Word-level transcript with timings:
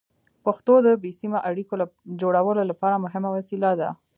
پښتو 0.45 0.73
د 0.85 0.87
بې 1.01 1.11
سیمه 1.19 1.39
اړیکو 1.49 1.73
جوړولو 2.21 2.61
لپاره 2.71 3.01
مهمه 3.05 3.29
وسیله 3.37 3.71
ده. 3.79 3.89